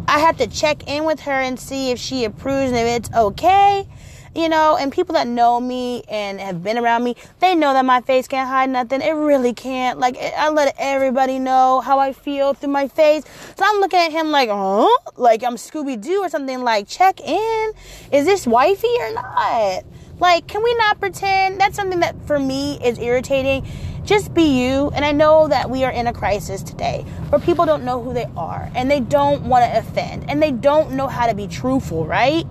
I 0.07 0.19
have 0.19 0.37
to 0.37 0.45
check 0.45 0.87
in 0.87 1.03
with 1.05 1.21
her 1.21 1.31
and 1.31 1.59
see 1.59 1.89
if 1.89 1.97
she 1.97 2.25
approves 2.25 2.71
and 2.71 2.77
if 2.77 2.85
it's 2.85 3.11
okay, 3.15 3.87
you 4.35 4.49
know, 4.49 4.77
and 4.77 4.91
people 4.91 5.13
that 5.13 5.27
know 5.27 5.59
me 5.59 6.03
and 6.09 6.39
have 6.39 6.63
been 6.63 6.77
around 6.77 7.03
me, 7.03 7.15
they 7.39 7.55
know 7.55 7.73
that 7.73 7.85
my 7.85 8.01
face 8.01 8.27
can't 8.27 8.49
hide 8.49 8.69
nothing. 8.69 9.01
It 9.01 9.11
really 9.11 9.53
can't. 9.53 9.99
Like, 9.99 10.17
I 10.17 10.49
let 10.49 10.75
everybody 10.77 11.39
know 11.39 11.81
how 11.81 11.99
I 11.99 12.13
feel 12.13 12.53
through 12.53 12.71
my 12.71 12.87
face. 12.87 13.23
So 13.55 13.63
I'm 13.65 13.79
looking 13.79 13.99
at 13.99 14.11
him 14.11 14.31
like, 14.31 14.49
huh? 14.49 14.87
Like 15.17 15.43
I'm 15.43 15.55
Scooby 15.55 16.01
Doo 16.01 16.21
or 16.21 16.29
something. 16.29 16.61
Like, 16.61 16.87
check 16.87 17.19
in. 17.21 17.71
Is 18.11 18.25
this 18.25 18.47
wifey 18.47 18.95
or 18.99 19.13
not? 19.13 19.83
Like, 20.19 20.47
can 20.47 20.63
we 20.63 20.73
not 20.75 20.99
pretend? 20.99 21.59
That's 21.59 21.75
something 21.75 21.99
that 21.99 22.15
for 22.25 22.39
me 22.39 22.79
is 22.83 22.97
irritating. 22.99 23.67
Just 24.03 24.33
be 24.33 24.43
you. 24.43 24.91
And 24.95 25.05
I 25.05 25.11
know 25.11 25.47
that 25.47 25.69
we 25.69 25.83
are 25.83 25.91
in 25.91 26.07
a 26.07 26.13
crisis 26.13 26.61
today 26.61 27.05
where 27.29 27.39
people 27.39 27.65
don't 27.65 27.83
know 27.83 28.01
who 28.01 28.13
they 28.13 28.27
are 28.35 28.69
and 28.75 28.89
they 28.89 28.99
don't 28.99 29.43
want 29.43 29.63
to 29.63 29.77
offend 29.77 30.29
and 30.29 30.41
they 30.41 30.51
don't 30.51 30.91
know 30.91 31.07
how 31.07 31.27
to 31.27 31.33
be 31.33 31.47
truthful, 31.47 32.05
right? 32.05 32.45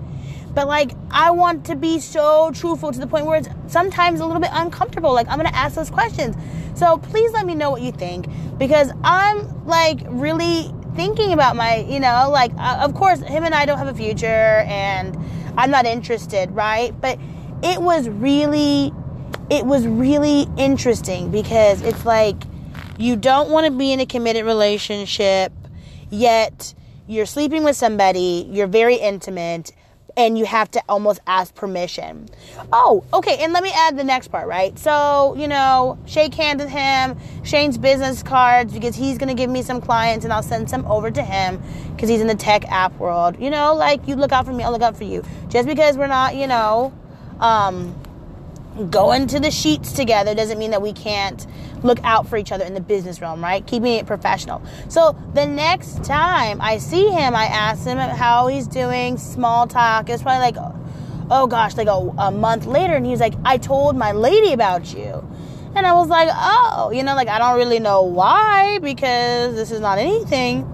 But 0.53 0.67
like, 0.67 0.91
I 1.09 1.31
want 1.31 1.65
to 1.65 1.75
be 1.75 1.99
so 1.99 2.51
truthful 2.51 2.91
to 2.91 2.99
the 2.99 3.07
point 3.07 3.25
where 3.25 3.39
it's 3.39 3.49
sometimes 3.67 4.19
a 4.19 4.25
little 4.25 4.41
bit 4.41 4.51
uncomfortable. 4.53 5.13
Like, 5.13 5.27
I'm 5.27 5.37
gonna 5.37 5.49
ask 5.53 5.75
those 5.75 5.89
questions. 5.89 6.35
So 6.75 6.97
please 6.97 7.31
let 7.31 7.45
me 7.45 7.55
know 7.55 7.71
what 7.71 7.81
you 7.81 7.91
think 7.91 8.27
because 8.57 8.91
I'm 9.03 9.65
like 9.65 9.99
really 10.07 10.71
thinking 10.95 11.33
about 11.33 11.55
my, 11.55 11.77
you 11.77 11.99
know, 11.99 12.29
like, 12.31 12.51
uh, 12.57 12.79
of 12.81 12.93
course, 12.93 13.19
him 13.19 13.43
and 13.43 13.55
I 13.55 13.65
don't 13.65 13.77
have 13.77 13.87
a 13.87 13.93
future 13.93 14.25
and 14.27 15.17
I'm 15.57 15.71
not 15.71 15.85
interested, 15.85 16.51
right? 16.51 16.99
But 16.99 17.19
it 17.63 17.81
was 17.81 18.09
really, 18.09 18.91
it 19.49 19.65
was 19.65 19.87
really 19.87 20.47
interesting 20.57 21.31
because 21.31 21.81
it's 21.81 22.05
like 22.05 22.35
you 22.97 23.15
don't 23.15 23.49
want 23.49 23.65
to 23.65 23.71
be 23.71 23.91
in 23.91 23.99
a 23.99 24.05
committed 24.05 24.45
relationship, 24.45 25.51
yet 26.09 26.73
you're 27.07 27.25
sleeping 27.25 27.63
with 27.63 27.75
somebody, 27.75 28.47
you're 28.51 28.67
very 28.67 28.95
intimate 28.95 29.71
and 30.15 30.37
you 30.37 30.45
have 30.45 30.69
to 30.71 30.81
almost 30.87 31.19
ask 31.25 31.55
permission. 31.55 32.29
Oh, 32.71 33.03
okay, 33.13 33.37
and 33.43 33.53
let 33.53 33.63
me 33.63 33.71
add 33.73 33.97
the 33.97 34.03
next 34.03 34.27
part, 34.27 34.47
right? 34.47 34.77
So, 34.77 35.35
you 35.37 35.47
know, 35.47 35.97
shake 36.05 36.33
hands 36.35 36.61
with 36.61 36.71
him, 36.71 37.17
Shane's 37.43 37.77
business 37.77 38.21
cards 38.21 38.73
because 38.73 38.95
he's 38.95 39.17
gonna 39.17 39.33
give 39.33 39.49
me 39.49 39.61
some 39.61 39.81
clients 39.81 40.23
and 40.23 40.33
I'll 40.33 40.43
send 40.43 40.69
some 40.69 40.85
over 40.85 41.09
to 41.09 41.21
him 41.21 41.61
because 41.95 42.09
he's 42.09 42.21
in 42.21 42.27
the 42.27 42.35
tech 42.35 42.65
app 42.71 42.97
world. 42.99 43.39
You 43.39 43.49
know, 43.49 43.73
like 43.73 44.07
you 44.07 44.15
look 44.15 44.31
out 44.31 44.45
for 44.45 44.53
me, 44.53 44.63
I'll 44.63 44.71
look 44.71 44.81
out 44.81 44.97
for 44.97 45.03
you. 45.03 45.23
Just 45.49 45.67
because 45.67 45.97
we're 45.97 46.07
not, 46.07 46.35
you 46.35 46.47
know, 46.47 46.93
um, 47.39 47.95
going 48.89 49.27
to 49.27 49.39
the 49.39 49.51
sheets 49.51 49.91
together 49.91 50.33
doesn't 50.33 50.57
mean 50.57 50.71
that 50.71 50.81
we 50.81 50.93
can't 50.93 51.45
look 51.83 51.99
out 52.03 52.27
for 52.27 52.37
each 52.37 52.51
other 52.51 52.65
in 52.65 52.73
the 52.73 52.81
business 52.81 53.21
realm, 53.21 53.43
right? 53.43 53.65
Keeping 53.67 53.93
it 53.93 54.05
professional. 54.05 54.61
So 54.89 55.15
the 55.33 55.45
next 55.45 56.03
time 56.03 56.61
I 56.61 56.77
see 56.77 57.09
him, 57.09 57.35
I 57.35 57.45
ask 57.45 57.85
him 57.85 57.97
how 57.97 58.47
he's 58.47 58.67
doing, 58.67 59.17
small 59.17 59.67
talk. 59.67 60.09
It's 60.09 60.23
probably 60.23 60.39
like, 60.39 60.55
oh 61.29 61.47
gosh, 61.47 61.75
like 61.75 61.87
a, 61.87 62.13
a 62.17 62.31
month 62.31 62.65
later, 62.65 62.93
and 62.95 63.05
he's 63.05 63.19
like, 63.19 63.35
I 63.45 63.57
told 63.57 63.95
my 63.95 64.11
lady 64.11 64.53
about 64.53 64.93
you. 64.93 65.27
And 65.75 65.87
I 65.87 65.93
was 65.93 66.07
like, 66.07 66.29
oh, 66.31 66.91
you 66.93 67.03
know, 67.03 67.15
like 67.15 67.27
I 67.27 67.39
don't 67.39 67.57
really 67.57 67.79
know 67.79 68.03
why 68.03 68.79
because 68.79 69.55
this 69.55 69.71
is 69.71 69.79
not 69.79 69.97
anything. 69.97 70.69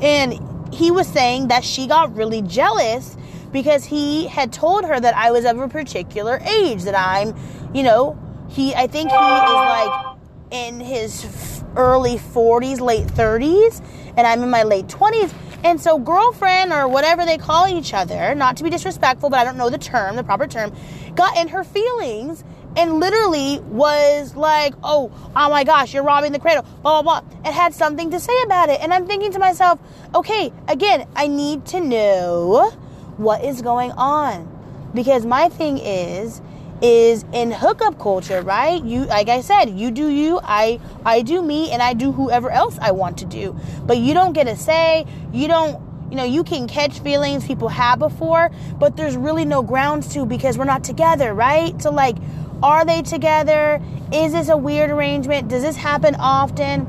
And 0.00 0.74
he 0.74 0.90
was 0.90 1.06
saying 1.06 1.48
that 1.48 1.64
she 1.64 1.86
got 1.86 2.16
really 2.16 2.42
jealous 2.42 3.16
because 3.52 3.84
he 3.84 4.26
had 4.26 4.52
told 4.52 4.84
her 4.84 4.98
that 4.98 5.14
I 5.14 5.30
was 5.30 5.44
of 5.44 5.58
a 5.58 5.68
particular 5.68 6.40
age, 6.46 6.84
that 6.84 6.98
I'm, 6.98 7.36
you 7.74 7.82
know, 7.82 8.18
he, 8.48 8.74
I 8.74 8.86
think 8.86 9.10
he 9.10 9.16
is 9.16 9.20
like 9.20 10.16
in 10.50 10.80
his 10.80 11.62
early 11.76 12.16
40s, 12.16 12.80
late 12.80 13.06
30s, 13.06 13.82
and 14.16 14.26
I'm 14.26 14.42
in 14.42 14.50
my 14.50 14.62
late 14.62 14.86
20s. 14.86 15.32
And 15.64 15.80
so, 15.80 15.98
girlfriend 15.98 16.72
or 16.72 16.88
whatever 16.88 17.24
they 17.24 17.38
call 17.38 17.68
each 17.68 17.94
other, 17.94 18.34
not 18.34 18.56
to 18.56 18.64
be 18.64 18.70
disrespectful, 18.70 19.30
but 19.30 19.38
I 19.38 19.44
don't 19.44 19.56
know 19.56 19.70
the 19.70 19.78
term, 19.78 20.16
the 20.16 20.24
proper 20.24 20.46
term, 20.46 20.74
got 21.14 21.36
in 21.36 21.48
her 21.48 21.62
feelings 21.62 22.42
and 22.76 23.00
literally 23.00 23.60
was 23.60 24.34
like, 24.34 24.74
oh, 24.82 25.12
oh 25.36 25.50
my 25.50 25.62
gosh, 25.62 25.94
you're 25.94 26.02
robbing 26.02 26.32
the 26.32 26.38
cradle, 26.38 26.64
blah, 26.82 27.02
blah, 27.02 27.20
blah, 27.20 27.38
and 27.44 27.54
had 27.54 27.74
something 27.74 28.10
to 28.10 28.18
say 28.18 28.42
about 28.44 28.70
it. 28.70 28.80
And 28.80 28.92
I'm 28.92 29.06
thinking 29.06 29.30
to 29.32 29.38
myself, 29.38 29.78
okay, 30.14 30.52
again, 30.68 31.06
I 31.14 31.28
need 31.28 31.66
to 31.66 31.80
know 31.80 32.72
what 33.16 33.44
is 33.44 33.62
going 33.62 33.92
on. 33.92 34.48
Because 34.94 35.24
my 35.24 35.48
thing 35.48 35.78
is, 35.78 36.40
is 36.82 37.24
in 37.32 37.52
hookup 37.52 37.98
culture, 37.98 38.42
right? 38.42 38.82
You 38.82 39.04
like 39.04 39.28
I 39.28 39.40
said, 39.40 39.70
you 39.70 39.90
do 39.90 40.08
you, 40.08 40.40
I 40.42 40.80
I 41.04 41.22
do 41.22 41.40
me 41.40 41.70
and 41.70 41.80
I 41.80 41.94
do 41.94 42.12
whoever 42.12 42.50
else 42.50 42.76
I 42.80 42.90
want 42.90 43.18
to 43.18 43.24
do. 43.24 43.56
But 43.84 43.98
you 43.98 44.14
don't 44.14 44.32
get 44.32 44.48
a 44.48 44.56
say, 44.56 45.06
you 45.32 45.46
don't 45.48 45.80
you 46.10 46.16
know, 46.16 46.24
you 46.24 46.44
can 46.44 46.68
catch 46.68 46.98
feelings 46.98 47.46
people 47.46 47.68
have 47.68 47.98
before, 47.98 48.50
but 48.78 48.98
there's 48.98 49.16
really 49.16 49.46
no 49.46 49.62
grounds 49.62 50.12
to 50.12 50.26
because 50.26 50.58
we're 50.58 50.64
not 50.64 50.84
together, 50.84 51.32
right? 51.32 51.80
So 51.80 51.90
like 51.90 52.16
are 52.62 52.84
they 52.84 53.02
together? 53.02 53.80
Is 54.12 54.32
this 54.32 54.48
a 54.48 54.56
weird 54.56 54.90
arrangement? 54.90 55.48
Does 55.48 55.62
this 55.62 55.76
happen 55.76 56.14
often? 56.16 56.86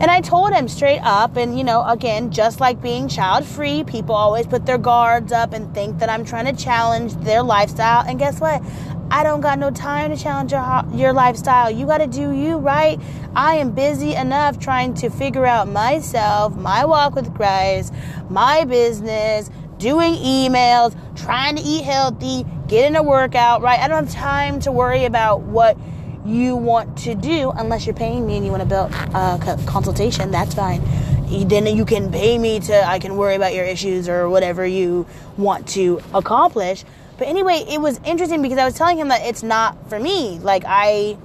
And 0.00 0.12
I 0.12 0.20
told 0.20 0.52
him 0.52 0.68
straight 0.68 1.00
up, 1.00 1.36
and 1.36 1.58
you 1.58 1.64
know, 1.64 1.84
again, 1.84 2.30
just 2.30 2.60
like 2.60 2.80
being 2.80 3.08
child 3.08 3.44
free, 3.44 3.82
people 3.82 4.14
always 4.14 4.46
put 4.46 4.64
their 4.64 4.78
guards 4.78 5.32
up 5.32 5.52
and 5.52 5.74
think 5.74 5.98
that 5.98 6.08
I'm 6.08 6.24
trying 6.24 6.44
to 6.44 6.52
challenge 6.52 7.14
their 7.16 7.42
lifestyle. 7.42 8.04
And 8.06 8.16
guess 8.16 8.40
what? 8.40 8.62
I 9.10 9.24
don't 9.24 9.40
got 9.40 9.58
no 9.58 9.70
time 9.70 10.14
to 10.14 10.22
challenge 10.22 10.52
your, 10.52 10.84
your 10.94 11.12
lifestyle. 11.12 11.70
You 11.70 11.86
got 11.86 11.98
to 11.98 12.06
do 12.06 12.32
you, 12.32 12.58
right? 12.58 13.00
I 13.34 13.54
am 13.54 13.72
busy 13.72 14.14
enough 14.14 14.60
trying 14.60 14.94
to 14.94 15.10
figure 15.10 15.46
out 15.46 15.66
myself, 15.66 16.54
my 16.54 16.84
walk 16.84 17.14
with 17.14 17.34
Christ, 17.34 17.92
my 18.28 18.64
business, 18.64 19.50
doing 19.78 20.14
emails, 20.14 20.94
trying 21.16 21.56
to 21.56 21.62
eat 21.62 21.84
healthy, 21.84 22.44
getting 22.66 22.96
a 22.96 23.02
workout, 23.02 23.62
right? 23.62 23.80
I 23.80 23.88
don't 23.88 24.04
have 24.04 24.14
time 24.14 24.60
to 24.60 24.72
worry 24.72 25.06
about 25.06 25.40
what 25.40 25.76
you 26.24 26.56
want 26.56 26.98
to 26.98 27.14
do 27.14 27.50
unless 27.52 27.86
you're 27.86 27.94
paying 27.94 28.26
me 28.26 28.36
and 28.36 28.44
you 28.44 28.50
want 28.50 28.62
to 28.62 28.68
build 28.68 28.92
a 28.92 29.62
consultation 29.66 30.30
that's 30.30 30.54
fine. 30.54 30.82
Then 31.48 31.66
you 31.66 31.84
can 31.84 32.10
pay 32.10 32.38
me 32.38 32.58
to 32.60 32.84
i 32.84 32.98
can 32.98 33.16
worry 33.16 33.34
about 33.34 33.54
your 33.54 33.64
issues 33.64 34.08
or 34.08 34.28
whatever 34.28 34.66
you 34.66 35.06
want 35.36 35.68
to 35.68 36.00
accomplish. 36.14 36.84
But 37.18 37.28
anyway 37.28 37.64
it 37.68 37.80
was 37.80 38.00
interesting 38.04 38.42
because 38.42 38.58
i 38.58 38.64
was 38.64 38.74
telling 38.74 38.98
him 38.98 39.08
that 39.08 39.22
it's 39.22 39.42
not 39.42 39.88
for 39.88 39.98
me. 39.98 40.38
Like 40.38 40.64
i 40.66 41.16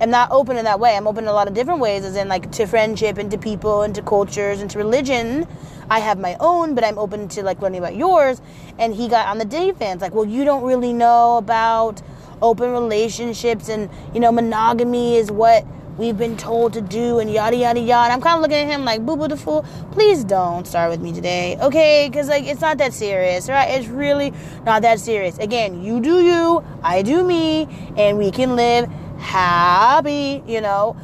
am 0.00 0.10
not 0.10 0.30
open 0.30 0.56
in 0.56 0.64
that 0.64 0.80
way. 0.80 0.96
I'm 0.96 1.06
open 1.06 1.24
in 1.24 1.28
a 1.28 1.32
lot 1.32 1.48
of 1.48 1.54
different 1.54 1.80
ways 1.80 2.04
as 2.04 2.16
in 2.16 2.28
like 2.28 2.50
to 2.52 2.66
friendship 2.66 3.18
and 3.18 3.30
to 3.30 3.38
people 3.38 3.82
and 3.82 3.94
to 3.96 4.02
cultures 4.02 4.60
and 4.60 4.70
to 4.70 4.78
religion. 4.78 5.46
I 5.90 6.00
have 6.00 6.18
my 6.18 6.36
own 6.40 6.74
but 6.74 6.84
i'm 6.84 6.98
open 6.98 7.28
to 7.28 7.42
like 7.42 7.60
learning 7.60 7.80
about 7.80 7.96
yours. 7.96 8.40
And 8.78 8.94
he 8.94 9.08
got 9.08 9.26
on 9.26 9.38
the 9.38 9.44
defense 9.44 10.00
like 10.00 10.14
well 10.14 10.24
you 10.24 10.44
don't 10.44 10.62
really 10.62 10.92
know 10.92 11.36
about 11.36 12.00
open 12.42 12.70
relationships 12.72 13.68
and 13.68 13.90
you 14.14 14.20
know 14.20 14.32
monogamy 14.32 15.16
is 15.16 15.30
what 15.30 15.64
we've 15.98 16.16
been 16.16 16.36
told 16.36 16.72
to 16.72 16.80
do 16.80 17.18
and 17.18 17.30
yada 17.30 17.56
yada 17.56 17.80
yada. 17.80 18.12
I'm 18.12 18.20
kind 18.20 18.36
of 18.36 18.42
looking 18.42 18.56
at 18.56 18.72
him 18.72 18.84
like 18.84 19.04
boo 19.04 19.16
boo 19.16 19.28
the 19.28 19.36
fool. 19.36 19.64
Please 19.90 20.24
don't 20.24 20.66
start 20.66 20.90
with 20.90 21.00
me 21.00 21.12
today, 21.12 21.58
okay? 21.60 22.08
Because 22.08 22.28
like 22.28 22.44
it's 22.44 22.60
not 22.60 22.78
that 22.78 22.94
serious, 22.94 23.48
right? 23.48 23.68
It's 23.70 23.88
really 23.88 24.32
not 24.64 24.82
that 24.82 25.00
serious. 25.00 25.36
Again, 25.38 25.82
you 25.82 26.00
do 26.00 26.22
you, 26.22 26.64
I 26.82 27.02
do 27.02 27.24
me, 27.24 27.68
and 27.96 28.16
we 28.16 28.30
can 28.30 28.56
live 28.56 28.88
happy, 29.18 30.42
you 30.46 30.60
know. 30.60 30.96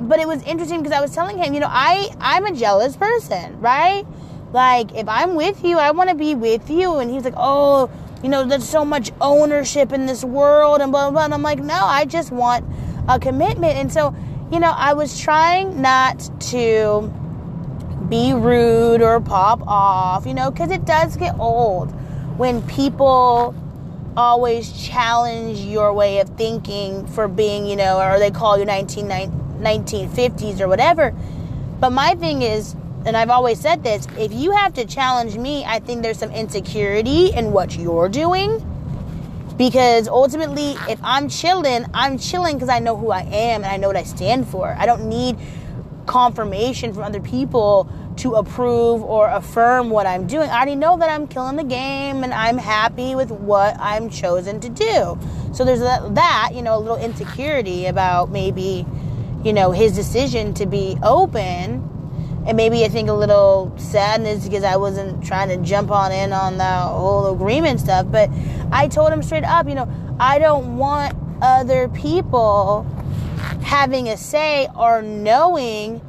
But 0.00 0.20
it 0.20 0.28
was 0.28 0.42
interesting 0.44 0.82
because 0.82 0.96
I 0.96 1.00
was 1.00 1.12
telling 1.12 1.38
him, 1.38 1.54
you 1.54 1.60
know, 1.60 1.70
I 1.70 2.10
I'm 2.20 2.44
a 2.46 2.52
jealous 2.52 2.96
person, 2.96 3.58
right? 3.60 4.06
Like 4.52 4.94
if 4.94 5.08
I'm 5.08 5.34
with 5.34 5.64
you, 5.64 5.78
I 5.78 5.90
want 5.90 6.10
to 6.10 6.14
be 6.14 6.34
with 6.34 6.70
you, 6.70 6.98
and 6.98 7.10
he's 7.10 7.24
like, 7.24 7.34
oh 7.36 7.90
you 8.22 8.28
know, 8.28 8.44
there's 8.44 8.68
so 8.68 8.84
much 8.84 9.12
ownership 9.20 9.92
in 9.92 10.06
this 10.06 10.24
world 10.24 10.80
and 10.80 10.90
blah, 10.90 11.04
blah, 11.04 11.10
blah. 11.10 11.24
And 11.24 11.34
I'm 11.34 11.42
like, 11.42 11.60
no, 11.60 11.74
I 11.74 12.04
just 12.04 12.32
want 12.32 12.64
a 13.08 13.18
commitment. 13.18 13.76
And 13.76 13.92
so, 13.92 14.14
you 14.50 14.60
know, 14.60 14.72
I 14.74 14.94
was 14.94 15.20
trying 15.20 15.80
not 15.80 16.18
to 16.50 17.12
be 18.08 18.32
rude 18.32 19.02
or 19.02 19.20
pop 19.20 19.60
off, 19.66 20.26
you 20.26 20.34
know, 20.34 20.50
because 20.50 20.70
it 20.70 20.84
does 20.84 21.16
get 21.16 21.38
old 21.38 21.90
when 22.38 22.62
people 22.62 23.54
always 24.16 24.72
challenge 24.72 25.60
your 25.60 25.92
way 25.92 26.18
of 26.18 26.28
thinking 26.30 27.06
for 27.06 27.28
being, 27.28 27.66
you 27.66 27.76
know, 27.76 28.00
or 28.00 28.18
they 28.18 28.30
call 28.30 28.58
you 28.58 28.64
19, 28.64 29.06
1950s 29.06 30.60
or 30.60 30.68
whatever. 30.68 31.14
But 31.78 31.90
my 31.90 32.14
thing 32.16 32.42
is, 32.42 32.74
and 33.04 33.16
I've 33.16 33.30
always 33.30 33.60
said 33.60 33.82
this 33.82 34.06
if 34.18 34.32
you 34.32 34.50
have 34.50 34.74
to 34.74 34.84
challenge 34.84 35.36
me, 35.36 35.64
I 35.64 35.78
think 35.78 36.02
there's 36.02 36.18
some 36.18 36.30
insecurity 36.30 37.32
in 37.32 37.52
what 37.52 37.76
you're 37.76 38.08
doing. 38.08 38.64
Because 39.56 40.06
ultimately, 40.06 40.76
if 40.88 41.00
I'm 41.02 41.28
chilling, 41.28 41.84
I'm 41.92 42.16
chilling 42.16 42.54
because 42.56 42.68
I 42.68 42.78
know 42.78 42.96
who 42.96 43.10
I 43.10 43.22
am 43.22 43.64
and 43.64 43.66
I 43.66 43.76
know 43.76 43.88
what 43.88 43.96
I 43.96 44.04
stand 44.04 44.46
for. 44.46 44.72
I 44.78 44.86
don't 44.86 45.08
need 45.08 45.36
confirmation 46.06 46.92
from 46.94 47.02
other 47.02 47.20
people 47.20 47.90
to 48.18 48.34
approve 48.34 49.02
or 49.02 49.28
affirm 49.28 49.90
what 49.90 50.06
I'm 50.06 50.26
doing. 50.26 50.48
I 50.50 50.56
already 50.56 50.76
know 50.76 50.96
that 50.98 51.08
I'm 51.08 51.26
killing 51.26 51.56
the 51.56 51.64
game 51.64 52.24
and 52.24 52.34
I'm 52.34 52.58
happy 52.58 53.14
with 53.14 53.30
what 53.30 53.76
I'm 53.80 54.10
chosen 54.10 54.60
to 54.60 54.68
do. 54.68 55.18
So 55.52 55.64
there's 55.64 55.80
that, 55.80 56.14
that 56.14 56.50
you 56.52 56.62
know, 56.62 56.76
a 56.76 56.80
little 56.80 56.96
insecurity 56.96 57.86
about 57.86 58.30
maybe, 58.30 58.86
you 59.44 59.52
know, 59.52 59.70
his 59.70 59.94
decision 59.94 60.54
to 60.54 60.66
be 60.66 60.96
open 61.02 61.88
and 62.46 62.56
maybe 62.56 62.84
I 62.84 62.88
think 62.88 63.08
a 63.08 63.12
little 63.14 63.72
sadness 63.76 64.44
because 64.44 64.64
I 64.64 64.76
wasn't 64.76 65.24
trying 65.24 65.48
to 65.48 65.56
jump 65.58 65.90
on 65.90 66.12
in 66.12 66.32
on 66.32 66.58
the 66.58 66.64
whole 66.64 67.32
agreement 67.32 67.80
stuff. 67.80 68.06
But 68.10 68.30
I 68.72 68.88
told 68.88 69.12
him 69.12 69.22
straight 69.22 69.44
up, 69.44 69.68
you 69.68 69.74
know, 69.74 69.88
I 70.18 70.38
don't 70.38 70.76
want 70.76 71.16
other 71.42 71.88
people 71.88 72.86
having 73.62 74.08
a 74.08 74.16
say 74.16 74.68
or 74.76 75.02
knowing 75.02 76.00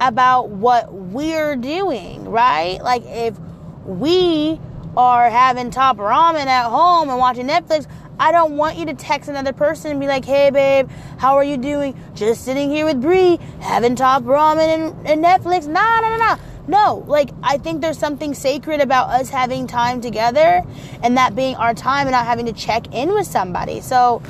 about 0.00 0.48
what 0.48 0.92
we're 0.92 1.56
doing, 1.56 2.28
right? 2.28 2.82
Like 2.82 3.02
if 3.06 3.38
we 3.84 4.58
are 4.96 5.30
having 5.30 5.70
top 5.70 5.96
ramen 5.96 6.46
at 6.46 6.68
home 6.68 7.08
and 7.08 7.18
watching 7.18 7.46
Netflix, 7.46 7.86
I 8.22 8.30
don't 8.30 8.56
want 8.56 8.78
you 8.78 8.86
to 8.86 8.94
text 8.94 9.28
another 9.28 9.52
person 9.52 9.90
and 9.90 9.98
be 9.98 10.06
like, 10.06 10.24
hey, 10.24 10.50
babe, 10.50 10.88
how 11.18 11.34
are 11.34 11.42
you 11.42 11.56
doing? 11.56 12.00
Just 12.14 12.44
sitting 12.44 12.70
here 12.70 12.84
with 12.84 13.02
Brie, 13.02 13.36
having 13.60 13.96
top 13.96 14.22
ramen 14.22 14.68
and, 14.68 15.08
and 15.08 15.24
Netflix. 15.24 15.66
Nah, 15.66 16.00
nah, 16.00 16.16
nah, 16.16 16.16
nah. 16.18 16.38
No, 16.68 17.04
like, 17.08 17.30
I 17.42 17.58
think 17.58 17.80
there's 17.80 17.98
something 17.98 18.32
sacred 18.32 18.80
about 18.80 19.10
us 19.10 19.28
having 19.28 19.66
time 19.66 20.00
together 20.00 20.62
and 21.02 21.16
that 21.16 21.34
being 21.34 21.56
our 21.56 21.74
time 21.74 22.06
and 22.06 22.12
not 22.12 22.24
having 22.24 22.46
to 22.46 22.52
check 22.52 22.94
in 22.94 23.12
with 23.12 23.26
somebody. 23.26 23.80
So, 23.80 24.22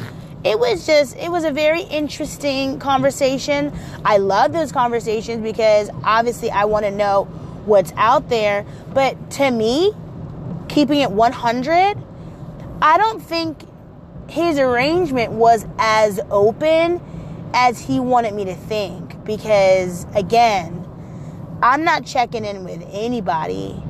it 0.42 0.58
was 0.58 0.86
just 0.86 1.14
it 1.18 1.30
was 1.30 1.44
a 1.44 1.52
very 1.52 1.82
interesting 1.82 2.76
conversation 2.80 3.72
i 4.04 4.16
love 4.16 4.52
those 4.52 4.72
conversations 4.72 5.40
because 5.40 5.88
obviously 6.02 6.50
i 6.50 6.64
want 6.64 6.84
to 6.84 6.90
know 6.90 7.26
what's 7.64 7.92
out 7.96 8.28
there 8.28 8.66
but 8.92 9.30
to 9.30 9.52
me 9.52 9.92
keeping 10.68 10.98
it 10.98 11.12
100 11.12 11.96
i 12.82 12.98
don't 12.98 13.20
think 13.22 13.56
his 14.32 14.58
arrangement 14.58 15.32
was 15.32 15.66
as 15.78 16.18
open 16.30 17.00
as 17.52 17.78
he 17.78 18.00
wanted 18.00 18.32
me 18.32 18.46
to 18.46 18.54
think 18.54 19.22
because 19.24 20.06
again 20.14 20.88
i'm 21.62 21.84
not 21.84 22.06
checking 22.06 22.44
in 22.44 22.64
with 22.64 22.82
anybody 22.90 23.80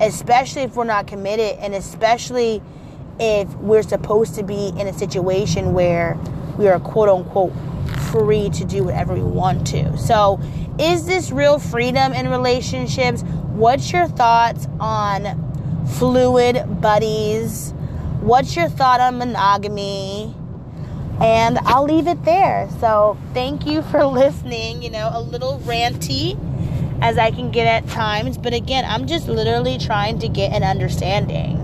especially 0.00 0.62
if 0.62 0.74
we're 0.74 0.82
not 0.82 1.06
committed 1.06 1.56
and 1.60 1.72
especially 1.72 2.60
if 3.20 3.48
we're 3.56 3.82
supposed 3.82 4.34
to 4.34 4.42
be 4.42 4.72
in 4.76 4.88
a 4.88 4.92
situation 4.92 5.72
where 5.72 6.18
we 6.58 6.66
are 6.66 6.80
quote 6.80 7.08
unquote 7.08 7.52
free 8.10 8.50
to 8.50 8.64
do 8.64 8.84
whatever 8.84 9.14
we 9.14 9.22
want 9.22 9.66
to. 9.68 9.96
So, 9.96 10.40
is 10.78 11.06
this 11.06 11.30
real 11.30 11.58
freedom 11.58 12.12
in 12.12 12.28
relationships? 12.28 13.22
What's 13.22 13.90
your 13.92 14.08
thoughts 14.08 14.66
on 14.80 15.86
fluid 15.98 16.80
buddies? 16.80 17.72
What's 18.22 18.54
your 18.54 18.68
thought 18.68 19.00
on 19.00 19.18
monogamy? 19.18 20.32
And 21.20 21.58
I'll 21.58 21.82
leave 21.82 22.06
it 22.06 22.24
there. 22.24 22.68
So, 22.78 23.18
thank 23.34 23.66
you 23.66 23.82
for 23.82 24.04
listening. 24.06 24.80
You 24.80 24.90
know, 24.90 25.10
a 25.12 25.20
little 25.20 25.58
ranty 25.64 26.38
as 27.02 27.18
I 27.18 27.32
can 27.32 27.50
get 27.50 27.66
at 27.66 27.90
times, 27.90 28.38
but 28.38 28.54
again, 28.54 28.84
I'm 28.86 29.08
just 29.08 29.26
literally 29.26 29.76
trying 29.76 30.20
to 30.20 30.28
get 30.28 30.52
an 30.52 30.62
understanding 30.62 31.58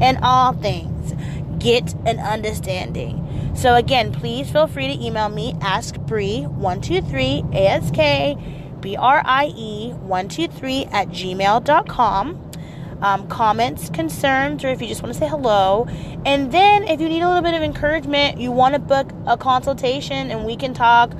in 0.00 0.16
all 0.22 0.54
things. 0.54 1.12
Get 1.58 1.92
an 2.06 2.20
understanding. 2.20 3.52
So 3.54 3.74
again, 3.74 4.10
please 4.10 4.50
feel 4.50 4.66
free 4.66 4.86
to 4.86 4.94
email 5.04 5.28
me 5.28 5.52
askbrie123 5.54 7.54
ask 7.54 7.92
b-r-i-e 8.80 9.92
123 9.92 10.84
at 10.86 11.08
gmail.com 11.08 12.47
um, 13.02 13.28
comments 13.28 13.90
concerns 13.90 14.64
or 14.64 14.68
if 14.68 14.80
you 14.80 14.88
just 14.88 15.02
want 15.02 15.12
to 15.12 15.18
say 15.18 15.28
hello 15.28 15.86
and 16.26 16.52
then 16.52 16.84
if 16.84 17.00
you 17.00 17.08
need 17.08 17.22
a 17.22 17.28
little 17.28 17.42
bit 17.42 17.54
of 17.54 17.62
encouragement 17.62 18.40
you 18.40 18.50
want 18.50 18.74
to 18.74 18.78
book 18.78 19.10
a 19.26 19.36
consultation 19.36 20.30
and 20.30 20.44
we 20.44 20.56
can 20.56 20.74
talk 20.74 21.12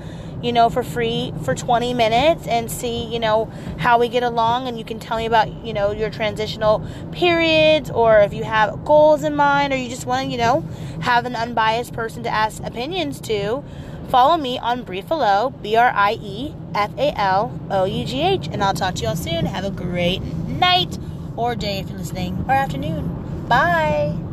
you 0.42 0.52
know, 0.52 0.70
for 0.70 0.82
free 0.82 1.32
for 1.42 1.54
20 1.54 1.94
minutes 1.94 2.46
and 2.46 2.70
see, 2.70 3.04
you 3.04 3.18
know, 3.18 3.46
how 3.78 3.98
we 3.98 4.08
get 4.08 4.22
along. 4.22 4.68
And 4.68 4.78
you 4.78 4.84
can 4.84 5.00
tell 5.00 5.16
me 5.16 5.26
about, 5.26 5.64
you 5.64 5.72
know, 5.72 5.90
your 5.90 6.10
transitional 6.10 6.86
periods 7.12 7.90
or 7.90 8.20
if 8.20 8.32
you 8.32 8.44
have 8.44 8.84
goals 8.84 9.24
in 9.24 9.34
mind 9.34 9.72
or 9.72 9.76
you 9.76 9.88
just 9.88 10.06
want 10.06 10.26
to, 10.26 10.30
you 10.30 10.38
know, 10.38 10.64
have 11.00 11.26
an 11.26 11.34
unbiased 11.34 11.92
person 11.92 12.22
to 12.22 12.28
ask 12.28 12.62
opinions 12.62 13.20
to. 13.22 13.64
Follow 14.08 14.38
me 14.38 14.58
on 14.58 14.84
Briefalough, 14.84 15.60
B 15.60 15.76
R 15.76 15.92
I 15.94 16.12
E 16.12 16.54
F 16.74 16.90
A 16.96 17.12
L 17.18 17.60
O 17.70 17.84
U 17.84 18.04
G 18.06 18.22
H. 18.22 18.48
And 18.50 18.62
I'll 18.62 18.74
talk 18.74 18.94
to 18.96 19.04
y'all 19.04 19.16
soon. 19.16 19.44
Have 19.44 19.64
a 19.64 19.70
great 19.70 20.22
night 20.22 20.98
or 21.38 21.54
day 21.54 21.78
if 21.78 21.88
you're 21.88 21.98
listening, 21.98 22.44
or 22.48 22.54
afternoon. 22.54 23.46
Bye. 23.48 24.27